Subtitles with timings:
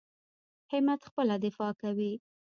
[0.71, 2.13] همت خپله دفاع کوي.